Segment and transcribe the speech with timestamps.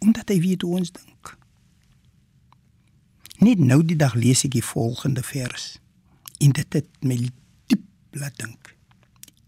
[0.00, 1.36] omdat hy weet hoe ons dink.
[3.40, 5.76] Net nou die dag lees ek die volgende vers
[6.40, 7.16] en dit het my
[7.68, 7.84] diep
[8.16, 8.74] laat dink.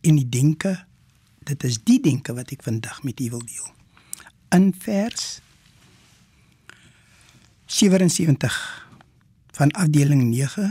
[0.04, 0.74] En die denke,
[1.48, 3.68] dit is die denke wat ek vandag met u wil deel.
[4.52, 5.40] In vers
[7.72, 8.56] 77
[9.56, 10.68] van afdeling 9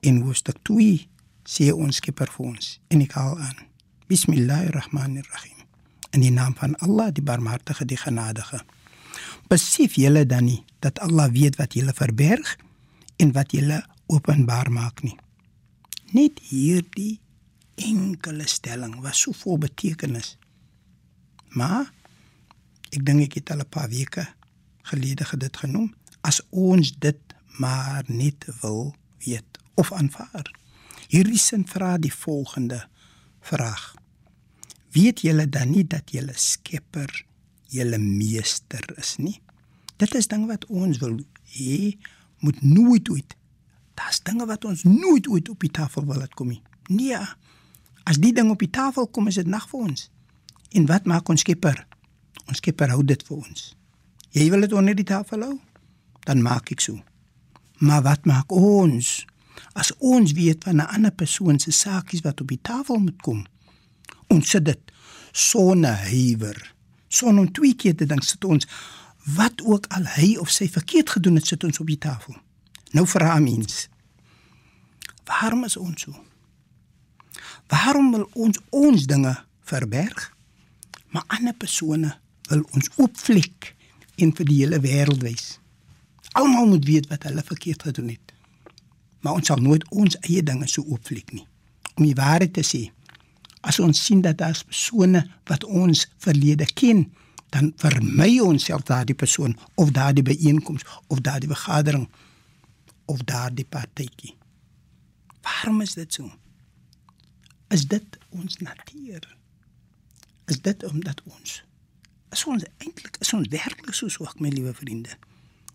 [0.00, 1.08] en hoofstuk 2
[1.48, 3.64] sê ons Skepper vir ons en ek haal aan.
[4.10, 5.64] Bismillahirrahmanirrahim.
[6.10, 8.64] In die naam van Allah, die Barmhartige, die Genadige.
[9.48, 12.56] Besef julle dan nie dat Allah weet wat julle verberg
[13.16, 15.16] en wat julle openbaar maak nie.
[16.10, 17.20] Net hierdie
[17.80, 20.36] enkele stelling was so vol betekenis.
[21.56, 21.92] Maar
[22.90, 24.26] ek dink ek het al 'n paar weke
[24.90, 27.20] gelede dit genoem as ons dit
[27.58, 30.46] maar net wil weet of aanvaar.
[31.08, 32.88] Hierdie sin vra die volgende
[33.40, 33.94] vraag.
[34.92, 37.24] Weet julle dan nie dat julle Skepper
[37.70, 39.38] julle meester is nie?
[40.00, 41.18] Dit is dinge wat ons wil
[41.54, 41.96] hê
[42.40, 43.36] moet nooit ooit.
[43.94, 46.62] Daar's dinge wat ons nooit ooit op die tafel wil laat kom nie.
[46.88, 47.20] Nee.
[48.08, 50.06] As die ding op die tafel kom, is dit nag vir ons.
[50.72, 51.84] En wat maak ons Skepper?
[52.48, 53.66] Ons Skepper hou dit vir ons.
[54.34, 55.56] Jy wil dit onder die tafel hou?
[56.26, 56.96] Dan maak ek so.
[57.84, 59.20] Maar wat maak ons?
[59.76, 63.46] As ons weet van 'n ander persoon se saakies wat op die tafel moet kom,
[64.28, 64.92] ons sit dit
[65.32, 66.74] sonder huiwer.
[67.10, 68.68] Sonder om twee keer te dink sit ons
[69.36, 72.36] wat ook al hy of sy verkeerd gedoen het, sit ons op die tafel.
[72.94, 73.88] Nou vra mens.
[75.26, 76.14] Waarom is ons so?
[77.70, 79.34] Waarom wil ons ons dinge
[79.66, 80.30] verberg?
[81.10, 82.14] Maar ander persone
[82.48, 83.74] wil ons oopvlek
[84.22, 85.58] en vir die hele wêreld wys.
[86.38, 88.34] Almal moet weet wat hulle verkeerd gedoen het.
[89.20, 91.46] Maar ons sal nooit ons eie dinge so oopvlek nie.
[91.96, 92.86] Om die waarheid te sê,
[93.60, 97.06] as ons sien dat daar persone wat ons verlede ken,
[97.50, 102.08] dan vermy ons self daardie persoon of daardie byeenkoms of daardie vergadering
[103.04, 104.36] of daardie partytjie.
[105.42, 106.30] Waarom is dit so?
[107.68, 109.36] Is dit ons natuur?
[110.46, 111.62] Is dit omdat ons
[112.30, 115.16] is ons eintlik is ons werklik so swak my liewe vriende?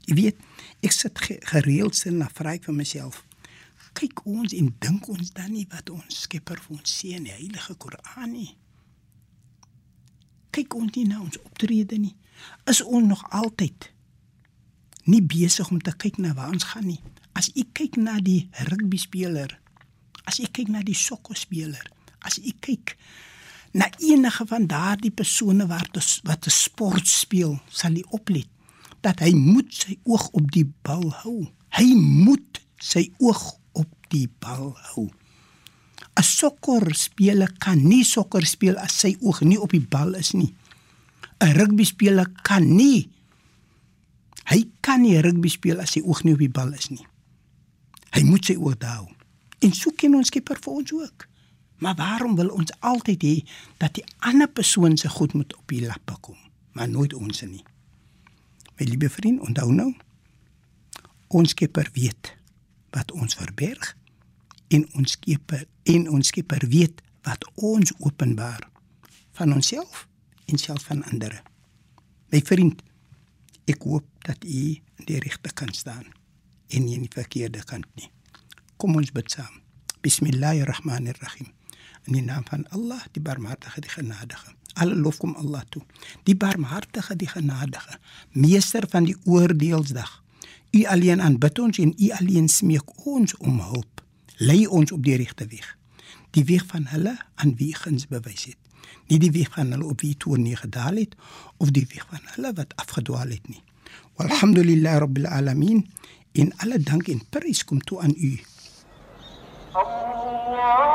[0.06, 0.44] Jy weet,
[0.86, 3.24] ek sit ge gereeld sin na vry vir myself.
[3.96, 7.36] Kyk ons en dink ons dan nie wat ons Skepper vir ons sê in die
[7.36, 8.52] Heilige Koran nie.
[10.56, 12.16] Kyk ons nie na ons optrede nie.
[12.68, 13.92] Is ons nog altyd
[15.12, 17.00] nie besig om te kyk na waar ons gaan nie.
[17.36, 19.52] As ek kyk na die rugby speler,
[20.26, 21.84] as ek kyk na die sokker speler,
[22.26, 22.96] as ek kyk
[23.76, 28.50] na enige van daardie persone wat wat 'n sport speel, sal hy oplet
[29.04, 31.52] dat hy moet sy oog op die bal hou.
[31.78, 33.60] Hy moet sy oog
[34.16, 35.10] die bal hou.
[36.16, 40.54] 'n Sokkerspeler kan nie sokker speel as sy oog nie op die bal is nie.
[41.42, 43.16] 'n Rugby speler kan nie
[44.52, 47.06] hy kan nie rugby speel as sy oog nie op die bal is nie.
[48.16, 49.10] Hy moet sy oog daar hou.
[49.66, 51.26] En so ken ons Skepper vir ons ook.
[51.82, 53.36] Maar waarom wil ons altyd hê
[53.82, 56.38] dat die ander persoon se goed moet op die lappe kom,
[56.72, 57.64] maar nooit ons nie?
[58.78, 59.92] My liewe vriend, onthou nou.
[61.36, 62.36] Ons Skepper weet
[62.96, 63.96] wat ons verberg
[64.68, 68.70] en ons Skepper en ons Skepper weet wat ons openbaar
[69.38, 70.08] van onsself
[70.46, 71.42] en self van ander.
[72.34, 72.82] My vriend,
[73.70, 76.06] ek hoop dat u in die regte kant staan
[76.70, 78.10] en nie in die verkeerde kant nie.
[78.82, 79.62] Kom ons bid saam.
[80.06, 81.50] Bismillahirrahmanirrahim.
[82.06, 84.54] In die naam van Allah, die Barmhartige, die Genadige.
[84.76, 85.82] Alle lof kom Allah toe.
[86.28, 87.98] Die Barmhartige, die Genadige,
[88.32, 90.22] meester van die oordeelsdag.
[90.76, 94.05] U alleen aanbid ons en u alleen smeek ons om hulp
[94.38, 95.78] lei ons op die regte weg.
[96.36, 98.58] Die weg van hulle aan wie ons bewys het.
[99.08, 101.16] Nie die weg van hulle op wie toe neergedaal het
[101.58, 103.62] of die weg van hulle wat afgedwaal het nie.
[104.16, 105.86] Walhamdulillah rabbil alamin.
[106.32, 108.40] In alle dank en prys kom toe aan U.
[109.72, 110.95] Allah